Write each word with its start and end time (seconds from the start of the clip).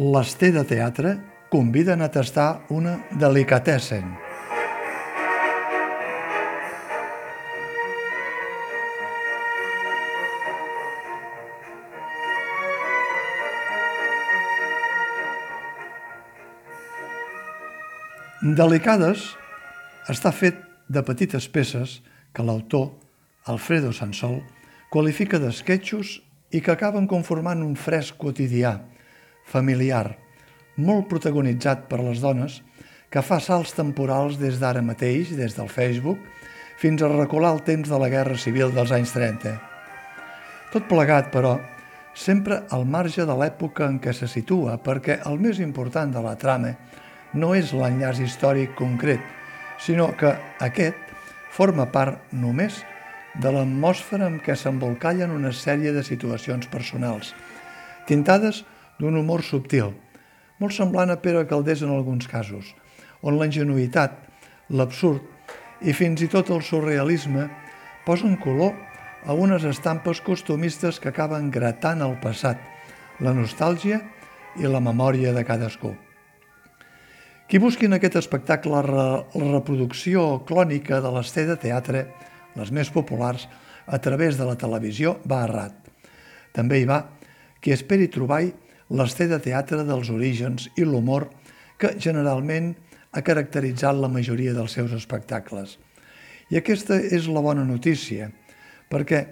l'Ester 0.00 0.50
de 0.52 0.62
Teatre 0.64 1.18
conviden 1.52 2.00
a 2.00 2.08
tastar 2.08 2.62
una 2.72 2.94
delicatessen. 3.20 4.06
Delicades 18.40 19.26
està 20.08 20.32
fet 20.32 20.62
de 20.88 21.02
petites 21.04 21.44
peces 21.52 21.98
que 22.32 22.40
l'autor, 22.46 22.94
Alfredo 23.44 23.92
Sansol, 23.92 24.38
qualifica 24.88 25.36
d'esquetxos 25.42 26.22
i 26.56 26.64
que 26.64 26.72
acaben 26.72 27.04
conformant 27.04 27.60
un 27.60 27.76
fresc 27.76 28.16
quotidià, 28.16 28.78
familiar, 29.46 30.16
molt 30.76 31.08
protagonitzat 31.10 31.86
per 31.90 32.00
les 32.04 32.20
dones, 32.20 32.60
que 33.10 33.22
fa 33.26 33.40
salts 33.42 33.74
temporals 33.74 34.38
des 34.38 34.60
d'ara 34.60 34.82
mateix, 34.86 35.34
des 35.36 35.56
del 35.56 35.68
Facebook, 35.68 36.18
fins 36.80 37.02
a 37.02 37.10
recular 37.10 37.52
el 37.56 37.64
temps 37.66 37.90
de 37.90 37.98
la 37.98 38.08
Guerra 38.08 38.38
Civil 38.38 38.72
dels 38.72 38.92
anys 38.94 39.12
30. 39.12 39.56
Tot 40.70 40.86
plegat, 40.88 41.32
però, 41.34 41.58
sempre 42.14 42.62
al 42.70 42.86
marge 42.86 43.26
de 43.26 43.34
l'època 43.36 43.88
en 43.90 43.98
què 44.00 44.14
se 44.14 44.28
situa, 44.30 44.78
perquè 44.78 45.18
el 45.26 45.38
més 45.42 45.58
important 45.60 46.12
de 46.14 46.22
la 46.22 46.36
trama 46.38 46.76
no 47.34 47.52
és 47.54 47.74
l'enllaç 47.74 48.22
històric 48.22 48.74
concret, 48.78 49.20
sinó 49.78 50.10
que 50.16 50.32
aquest 50.62 50.96
forma 51.50 51.86
part 51.90 52.32
només 52.32 52.80
de 53.38 53.50
l'atmosfera 53.52 54.26
amb 54.30 54.42
què 54.42 54.56
s'embolcallen 54.58 55.30
una 55.34 55.52
sèrie 55.54 55.92
de 55.94 56.02
situacions 56.06 56.66
personals, 56.70 57.34
tintades 58.06 58.64
d'un 59.00 59.16
humor 59.16 59.42
subtil, 59.42 59.94
molt 60.60 60.76
semblant 60.76 61.10
a 61.10 61.18
Pere 61.24 61.46
Caldés 61.48 61.82
en 61.82 61.94
alguns 61.94 62.28
casos, 62.28 62.74
on 63.24 63.38
la 63.40 63.48
ingenuïtat, 63.48 64.12
l'absurd 64.70 65.24
i 65.80 65.94
fins 65.96 66.20
i 66.20 66.28
tot 66.28 66.52
el 66.52 66.60
surrealisme 66.62 67.48
posen 68.04 68.36
color 68.40 68.76
a 69.24 69.36
unes 69.36 69.64
estampes 69.68 70.20
costumistes 70.24 71.00
que 71.00 71.10
acaben 71.10 71.50
gratant 71.52 72.04
el 72.04 72.16
passat, 72.20 72.60
la 73.20 73.32
nostàlgia 73.36 74.00
i 74.60 74.68
la 74.68 74.80
memòria 74.84 75.32
de 75.36 75.44
cadascú. 75.48 75.92
Qui 77.50 77.58
busqui 77.58 77.88
en 77.88 77.96
aquest 77.96 78.16
espectacle 78.20 78.78
la 78.78 79.24
reproducció 79.34 80.44
clònica 80.46 81.00
de 81.02 81.10
l'ester 81.16 81.48
de 81.48 81.56
teatre, 81.58 82.04
les 82.54 82.70
més 82.70 82.92
populars, 82.94 83.48
a 83.90 83.98
través 83.98 84.38
de 84.38 84.46
la 84.46 84.54
televisió, 84.54 85.16
va 85.26 85.42
errat. 85.48 85.74
També 86.54 86.78
hi 86.78 86.86
va 86.86 87.00
qui 87.60 87.74
esperi 87.74 88.08
trobar 88.08 88.44
l'ester 88.90 89.28
de 89.30 89.38
teatre 89.42 89.84
dels 89.86 90.10
orígens 90.10 90.68
i 90.76 90.84
l'humor 90.84 91.28
que 91.80 91.94
generalment 91.98 92.74
ha 93.10 93.22
caracteritzat 93.26 93.96
la 93.98 94.10
majoria 94.10 94.54
dels 94.54 94.74
seus 94.76 94.92
espectacles. 94.94 95.78
I 96.50 96.58
aquesta 96.58 96.98
és 96.98 97.28
la 97.30 97.42
bona 97.42 97.64
notícia, 97.64 98.30
perquè 98.90 99.24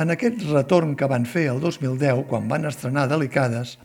en 0.00 0.10
aquest 0.14 0.42
retorn 0.50 0.96
que 0.98 1.08
van 1.10 1.26
fer 1.26 1.48
el 1.52 1.60
2010, 1.62 2.24
quan 2.30 2.48
van 2.50 2.66
estrenar 2.66 3.08
Delicades, 3.10 3.76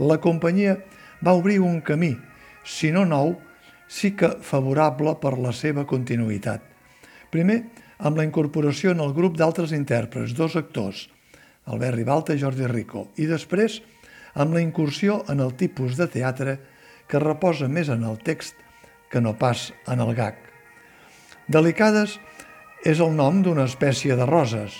la 0.00 0.20
companyia 0.20 0.76
va 1.24 1.36
obrir 1.36 1.60
un 1.60 1.80
camí 1.84 2.14
si 2.64 2.90
no 2.92 3.04
nou, 3.08 3.34
sí 3.88 4.12
que 4.16 4.36
favorable 4.44 5.16
per 5.20 5.36
la 5.40 5.52
seva 5.56 5.86
continuïtat. 5.88 6.62
Primer, 7.32 7.62
amb 7.98 8.20
la 8.20 8.26
incorporació 8.26 8.92
en 8.94 9.00
el 9.04 9.14
grup 9.16 9.36
d'altres 9.38 9.72
intèrprets, 9.76 10.34
dos 10.36 10.56
actors, 10.60 11.08
Albert 11.70 11.96
Ribalta 11.96 12.34
i 12.34 12.40
Jordi 12.40 12.68
Rico, 12.70 13.08
i 13.16 13.26
després 13.28 13.80
amb 14.34 14.54
la 14.54 14.62
incursió 14.62 15.22
en 15.28 15.40
el 15.40 15.54
tipus 15.58 15.96
de 15.98 16.06
teatre 16.10 16.58
que 17.10 17.22
reposa 17.22 17.68
més 17.68 17.90
en 17.90 18.04
el 18.06 18.18
text 18.22 18.54
que 19.10 19.20
no 19.20 19.34
pas 19.38 19.70
en 19.90 20.02
el 20.02 20.14
gag. 20.14 20.36
Delicades 21.50 22.18
és 22.86 23.00
el 23.02 23.10
nom 23.16 23.42
d'una 23.42 23.66
espècie 23.66 24.14
de 24.16 24.26
roses. 24.28 24.76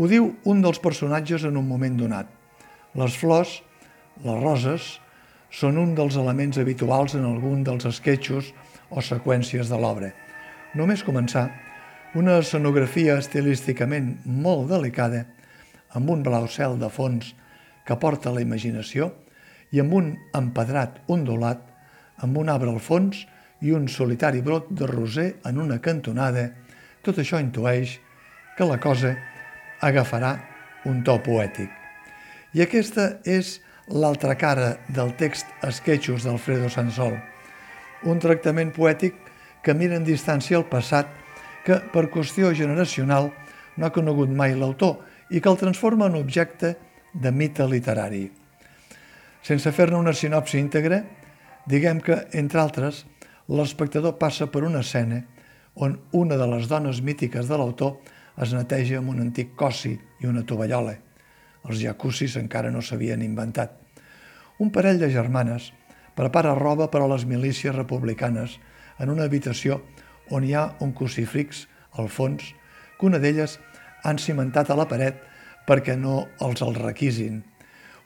Ho 0.00 0.08
diu 0.08 0.30
un 0.48 0.62
dels 0.64 0.80
personatges 0.80 1.44
en 1.44 1.58
un 1.60 1.68
moment 1.68 1.98
donat. 1.98 2.30
Les 2.96 3.16
flors, 3.16 3.60
les 4.24 4.40
roses, 4.40 4.88
són 5.52 5.76
un 5.76 5.92
dels 5.94 6.16
elements 6.16 6.56
habituals 6.58 7.14
en 7.18 7.26
algun 7.28 7.60
dels 7.64 7.84
esquetxos 7.88 8.54
o 8.88 9.04
seqüències 9.04 9.68
de 9.68 9.78
l'obra. 9.78 10.10
Només 10.74 11.04
començar, 11.04 11.50
una 12.16 12.38
escenografia 12.40 13.18
estilísticament 13.20 14.14
molt 14.24 14.70
delicada, 14.72 15.26
amb 15.92 16.08
un 16.12 16.24
blau 16.24 16.48
cel 16.48 16.78
de 16.80 16.88
fons 16.92 17.34
que 17.86 17.98
porta 17.98 18.32
la 18.32 18.42
imaginació 18.44 19.10
i 19.72 19.80
amb 19.80 19.94
un 19.96 20.12
empedrat 20.36 21.00
ondulat, 21.10 21.60
amb 22.22 22.38
un 22.38 22.50
arbre 22.52 22.70
al 22.70 22.80
fons 22.80 23.24
i 23.62 23.72
un 23.72 23.88
solitari 23.88 24.42
brot 24.42 24.70
de 24.70 24.86
roser 24.86 25.28
en 25.48 25.58
una 25.62 25.80
cantonada, 25.82 26.50
tot 27.02 27.18
això 27.18 27.40
intueix 27.40 27.98
que 28.56 28.66
la 28.68 28.78
cosa 28.78 29.14
agafarà 29.82 30.36
un 30.86 31.02
to 31.06 31.16
poètic. 31.24 31.70
I 32.54 32.62
aquesta 32.66 33.08
és 33.24 33.58
l'altra 33.88 34.36
cara 34.38 34.76
del 34.92 35.14
text 35.18 35.48
Esquetxos 35.66 36.26
d'Alfredo 36.26 36.68
Sansol, 36.70 37.16
un 38.04 38.18
tractament 38.22 38.72
poètic 38.74 39.16
que 39.62 39.74
mira 39.74 39.96
en 39.96 40.04
distància 40.04 40.58
el 40.58 40.66
passat 40.70 41.08
que, 41.64 41.78
per 41.94 42.10
qüestió 42.10 42.50
generacional, 42.54 43.30
no 43.76 43.86
ha 43.86 43.94
conegut 43.94 44.30
mai 44.30 44.56
l'autor 44.58 45.00
i 45.30 45.40
que 45.40 45.48
el 45.48 45.58
transforma 45.58 46.10
en 46.10 46.18
objecte 46.18 46.74
de 47.12 47.32
mite 47.32 47.66
literari. 47.68 48.26
Sense 49.42 49.72
fer-ne 49.74 49.98
una 49.98 50.14
sinopsi 50.14 50.60
íntegra, 50.60 51.02
diguem 51.66 52.00
que, 52.00 52.16
entre 52.38 52.60
altres, 52.62 53.04
l'espectador 53.48 54.16
passa 54.18 54.48
per 54.50 54.62
una 54.64 54.80
escena 54.80 55.22
on 55.74 55.98
una 56.12 56.36
de 56.36 56.46
les 56.46 56.68
dones 56.68 57.00
mítiques 57.02 57.48
de 57.48 57.56
l'autor 57.58 57.98
es 58.42 58.52
neteja 58.52 58.98
amb 59.00 59.12
un 59.12 59.22
antic 59.24 59.54
cossi 59.56 59.92
i 60.20 60.28
una 60.28 60.44
tovallola. 60.48 60.94
Els 61.68 61.80
jacuzzis 61.80 62.36
encara 62.40 62.70
no 62.70 62.82
s'havien 62.82 63.22
inventat. 63.22 63.72
Un 64.58 64.70
parell 64.70 65.00
de 65.00 65.10
germanes 65.10 65.70
prepara 66.16 66.54
roba 66.58 66.88
per 66.90 67.02
a 67.02 67.08
les 67.10 67.24
milícies 67.26 67.74
republicanes 67.74 68.58
en 68.98 69.10
una 69.10 69.24
habitació 69.28 69.80
on 70.30 70.44
hi 70.44 70.54
ha 70.54 70.68
un 70.84 70.92
crucifix 70.92 71.66
al 71.98 72.08
fons 72.08 72.52
que 72.98 73.08
una 73.08 73.20
d'elles 73.22 73.58
han 74.04 74.18
cimentat 74.18 74.70
a 74.70 74.76
la 74.78 74.88
paret 74.88 75.20
perquè 75.66 75.96
no 75.96 76.26
els 76.40 76.62
el 76.64 76.74
requisin. 76.78 77.42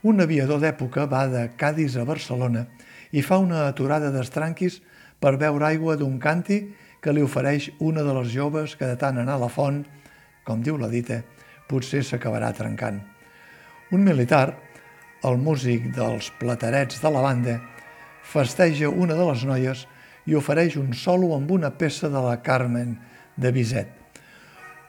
Un 0.07 0.21
aviador 0.23 0.61
d'època 0.63 1.07
va 1.11 1.27
de 1.31 1.49
Cádiz 1.59 1.97
a 1.97 2.05
Barcelona 2.05 2.67
i 3.13 3.23
fa 3.23 3.39
una 3.43 3.67
aturada 3.67 4.13
d'estranquis 4.15 4.81
per 5.21 5.37
beure 5.41 5.67
aigua 5.67 5.97
d'un 5.97 6.19
canti 6.23 6.61
que 7.01 7.15
li 7.15 7.23
ofereix 7.25 7.71
una 7.81 8.03
de 8.03 8.15
les 8.19 8.33
joves 8.35 8.77
que 8.77 8.87
de 8.87 8.97
tant 9.01 9.19
anar 9.19 9.37
a 9.37 9.45
la 9.47 9.51
font, 9.53 9.85
com 10.45 10.63
diu 10.63 10.79
la 10.79 10.91
dita, 10.93 11.21
potser 11.69 12.03
s'acabarà 12.05 12.53
trencant. 12.55 13.01
Un 13.95 14.03
militar, 14.03 14.57
el 15.27 15.39
músic 15.39 15.89
dels 15.95 16.33
platerets 16.41 17.01
de 17.03 17.13
la 17.15 17.23
banda, 17.23 17.61
festeja 18.27 18.91
una 18.91 19.15
de 19.15 19.27
les 19.29 19.45
noies 19.47 19.87
i 20.27 20.35
ofereix 20.35 20.77
un 20.81 20.93
solo 20.99 21.33
amb 21.37 21.51
una 21.55 21.71
peça 21.79 22.11
de 22.11 22.23
la 22.23 22.41
Carmen 22.43 22.97
de 23.37 23.53
Bizet. 23.55 23.89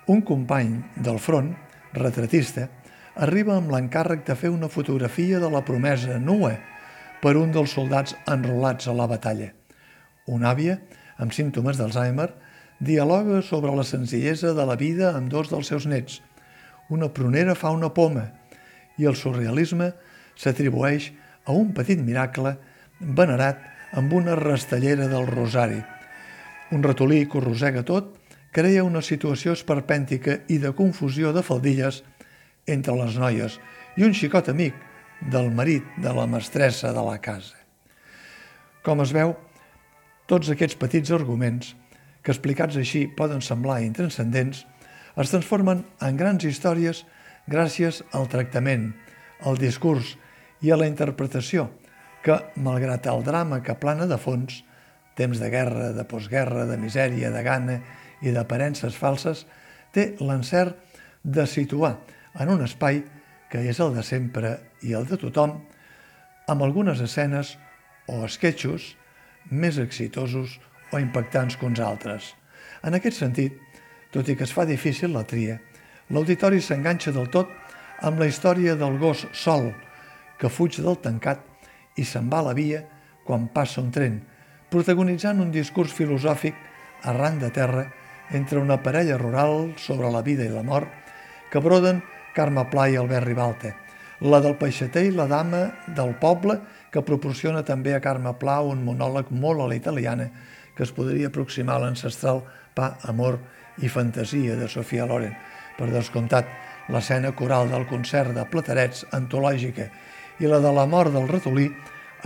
Un 0.08 0.24
company 0.26 0.74
del 0.96 1.20
front, 1.22 1.54
retratista, 1.94 2.68
arriba 3.16 3.56
amb 3.58 3.72
l'encàrrec 3.74 4.26
de 4.28 4.36
fer 4.36 4.52
una 4.54 4.70
fotografia 4.70 5.40
de 5.40 5.50
la 5.50 5.64
promesa 5.66 6.20
nua 6.20 6.54
per 7.22 7.36
un 7.38 7.52
dels 7.52 7.74
soldats 7.74 8.16
enrolats 8.30 8.88
a 8.88 8.94
la 8.94 9.08
batalla. 9.10 9.52
Una 10.28 10.52
àvia, 10.52 10.78
amb 11.18 11.34
símptomes 11.34 11.80
d'Alzheimer, 11.80 12.30
dialoga 12.80 13.42
sobre 13.42 13.74
la 13.74 13.86
senzillesa 13.88 14.54
de 14.54 14.66
la 14.66 14.76
vida 14.78 15.16
amb 15.18 15.32
dos 15.32 15.50
dels 15.50 15.72
seus 15.72 15.88
nets. 15.90 16.22
Una 16.94 17.10
pronera 17.10 17.56
fa 17.56 17.72
una 17.74 17.90
poma 17.90 18.28
i 18.98 19.08
el 19.10 19.18
surrealisme 19.18 19.92
s'atribueix 20.38 21.10
a 21.46 21.56
un 21.58 21.74
petit 21.74 22.00
miracle 22.04 22.54
venerat 23.00 23.64
amb 23.98 24.14
una 24.14 24.36
rastellera 24.36 25.08
del 25.08 25.26
rosari. 25.28 25.82
Un 26.72 26.84
ratolí 26.84 27.26
que 27.26 27.40
ho 27.40 27.42
rosega 27.42 27.84
tot 27.88 28.14
crea 28.54 28.84
una 28.84 29.02
situació 29.02 29.54
esperpèntica 29.58 30.42
i 30.48 30.60
de 30.62 30.74
confusió 30.76 31.34
de 31.34 31.44
faldilles 31.44 32.04
entre 32.68 32.96
les 33.00 33.18
noies 33.20 33.58
i 33.98 34.06
un 34.08 34.14
xicot 34.14 34.50
amic 34.52 34.76
del 35.32 35.50
marit 35.52 35.86
de 35.98 36.14
la 36.14 36.28
mestressa 36.30 36.94
de 36.94 37.04
la 37.04 37.18
casa. 37.22 37.58
Com 38.86 39.02
es 39.04 39.12
veu, 39.16 39.34
tots 40.28 40.50
aquests 40.54 40.78
petits 40.80 41.12
arguments, 41.16 41.74
que 42.22 42.34
explicats 42.36 42.78
així 42.78 43.08
poden 43.18 43.42
semblar 43.42 43.82
intranscendents, 43.86 44.66
es 45.18 45.32
transformen 45.34 45.84
en 46.04 46.18
grans 46.20 46.46
històries 46.46 47.06
gràcies 47.50 48.04
al 48.14 48.28
tractament, 48.30 48.92
al 49.42 49.58
discurs 49.58 50.16
i 50.62 50.72
a 50.72 50.78
la 50.78 50.88
interpretació 50.90 51.70
que, 52.24 52.38
malgrat 52.60 53.08
el 53.08 53.24
drama 53.24 53.62
que 53.64 53.78
plana 53.80 54.08
de 54.10 54.18
fons, 54.20 54.62
temps 55.18 55.40
de 55.42 55.50
guerra, 55.50 55.94
de 55.96 56.04
postguerra, 56.06 56.68
de 56.70 56.78
misèria, 56.78 57.32
de 57.34 57.44
gana 57.46 57.80
i 58.22 58.34
d'aparences 58.34 58.98
falses, 58.98 59.46
té 59.94 60.16
l'encert 60.20 60.78
de 61.24 61.46
situar 61.48 61.98
en 62.40 62.50
un 62.54 62.64
espai 62.66 63.02
que 63.52 63.64
és 63.70 63.80
el 63.84 63.94
de 63.96 64.04
sempre 64.04 64.54
i 64.84 64.94
el 64.98 65.08
de 65.08 65.18
tothom, 65.20 65.58
amb 66.48 66.64
algunes 66.64 67.02
escenes 67.04 67.56
o 68.08 68.24
esquetxos 68.26 68.94
més 69.52 69.78
exitosos 69.80 70.58
o 70.92 71.00
impactants 71.00 71.58
que 71.58 71.68
uns 71.68 71.80
altres. 71.84 72.34
En 72.84 72.96
aquest 72.96 73.20
sentit, 73.20 73.56
tot 74.12 74.28
i 74.30 74.36
que 74.36 74.46
es 74.48 74.54
fa 74.56 74.66
difícil 74.68 75.14
la 75.16 75.26
tria, 75.28 75.58
l'auditori 76.12 76.62
s'enganxa 76.64 77.12
del 77.16 77.28
tot 77.32 77.52
amb 78.08 78.20
la 78.20 78.28
història 78.30 78.76
del 78.80 78.98
gos 79.02 79.26
sol 79.36 79.72
que 80.40 80.52
fuig 80.54 80.78
del 80.80 81.00
tancat 81.04 81.44
i 81.98 82.06
se'n 82.06 82.30
va 82.32 82.40
a 82.44 82.50
la 82.50 82.56
via 82.56 82.84
quan 83.28 83.50
passa 83.52 83.82
un 83.82 83.92
tren, 83.92 84.22
protagonitzant 84.72 85.42
un 85.44 85.52
discurs 85.52 85.92
filosòfic 85.96 86.56
arran 87.10 87.40
de 87.42 87.50
terra 87.52 87.88
entre 88.32 88.60
una 88.60 88.82
parella 88.84 89.18
rural 89.18 89.74
sobre 89.78 90.12
la 90.12 90.22
vida 90.22 90.46
i 90.46 90.52
la 90.52 90.64
mort 90.64 90.90
que 91.52 91.60
broden 91.64 92.02
Carme 92.36 92.66
Pla 92.70 92.88
i 92.90 92.98
Albert 93.00 93.26
Ribalta, 93.26 93.74
la 94.22 94.40
del 94.44 94.58
peixater 94.58 95.06
i 95.08 95.14
la 95.16 95.28
dama 95.30 95.64
del 95.88 96.16
poble 96.20 96.60
que 96.92 97.04
proporciona 97.06 97.64
també 97.64 97.96
a 97.96 98.02
Carme 98.04 98.34
Pla 98.40 98.60
un 98.66 98.84
monòleg 98.86 99.32
molt 99.32 99.64
a 99.64 99.68
la 99.72 99.78
italiana 99.78 100.30
que 100.76 100.86
es 100.86 100.94
podria 100.94 101.32
aproximar 101.32 101.78
a 101.78 101.86
l'ancestral 101.86 102.44
Pa, 102.78 102.98
Amor 103.10 103.40
i 103.82 103.90
Fantasia 103.90 104.56
de 104.56 104.68
Sofia 104.70 105.08
Loren. 105.10 105.34
Per 105.78 105.90
descomptat, 105.90 106.50
l'escena 106.94 107.34
coral 107.34 107.72
del 107.74 107.88
concert 107.90 108.36
de 108.38 108.46
Platerets, 108.50 109.06
antològica, 109.18 109.90
i 110.38 110.50
la 110.50 110.62
de 110.62 110.72
la 110.74 110.86
mort 110.86 111.14
del 111.14 111.28
ratolí, 111.30 111.72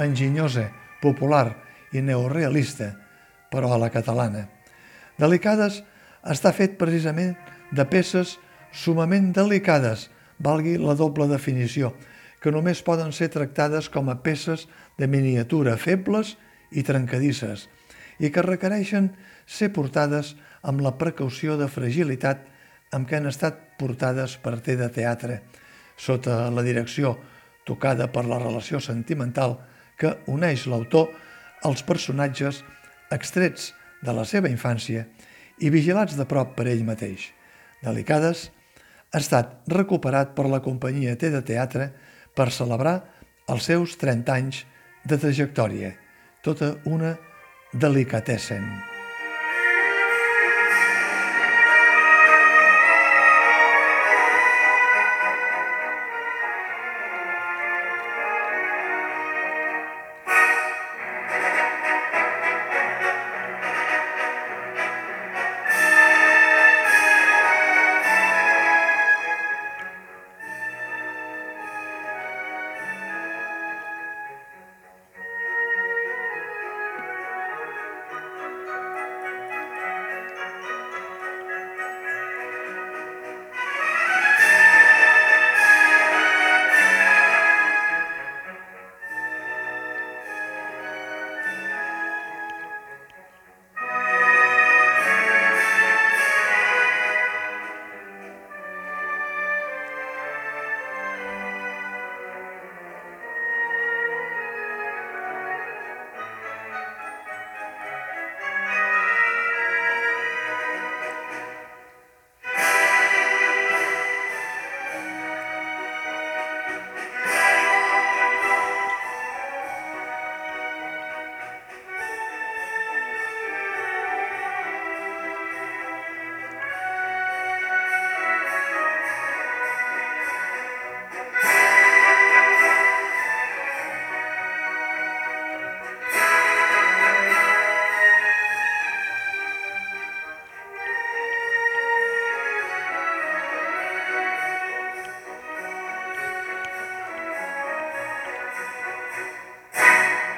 enginyosa, 0.03 0.68
popular 1.01 1.48
i 1.95 2.03
neorealista, 2.03 2.92
però 3.51 3.71
a 3.71 3.80
la 3.80 3.92
catalana. 3.92 4.48
Delicades 5.21 5.83
està 6.25 6.50
fet 6.56 6.79
precisament 6.79 7.35
de 7.71 7.85
peces 7.85 8.38
sumament 8.73 9.29
delicades, 9.35 10.07
valgui 10.41 10.77
la 10.81 10.95
doble 10.97 11.27
definició, 11.29 11.91
que 12.41 12.53
només 12.53 12.81
poden 12.81 13.12
ser 13.13 13.29
tractades 13.29 13.89
com 13.94 14.09
a 14.09 14.18
peces 14.25 14.65
de 14.97 15.07
miniatura 15.07 15.75
febles 15.77 16.35
i 16.73 16.81
trencadisses, 16.88 17.68
i 18.18 18.31
que 18.33 18.41
requereixen 18.41 19.12
ser 19.45 19.69
portades 19.75 20.33
amb 20.65 20.81
la 20.81 20.95
precaució 20.97 21.57
de 21.59 21.67
fragilitat 21.69 22.47
amb 22.91 23.06
què 23.07 23.19
han 23.19 23.29
estat 23.29 23.59
portades 23.77 24.39
per 24.41 24.57
té 24.65 24.75
de 24.79 24.89
teatre, 24.89 25.41
sota 25.97 26.47
la 26.50 26.63
direcció 26.65 27.13
tocada 27.65 28.09
per 28.12 28.25
la 28.25 28.39
relació 28.41 28.81
sentimental 28.81 29.59
que 30.01 30.15
uneix 30.33 30.65
l'autor 30.65 31.13
als 31.67 31.85
personatges 31.85 32.63
extrets 33.13 33.69
de 34.01 34.15
la 34.15 34.25
seva 34.25 34.50
infància 34.50 35.06
i 35.62 35.69
vigilats 35.74 36.18
de 36.18 36.25
prop 36.25 36.56
per 36.57 36.68
ell 36.71 36.83
mateix. 36.88 37.30
Delicades 37.86 38.50
ha 39.12 39.19
estat 39.19 39.71
recuperat 39.71 40.36
per 40.38 40.48
la 40.50 40.62
companyia 40.63 41.18
T 41.18 41.31
de 41.33 41.42
Teatre 41.45 41.92
per 42.36 42.51
celebrar 42.51 43.00
els 43.51 43.68
seus 43.68 43.98
30 44.01 44.38
anys 44.38 44.63
de 45.06 45.18
trajectòria. 45.18 45.95
Tota 46.42 46.75
una 46.86 47.18
delicatessen. 47.74 48.90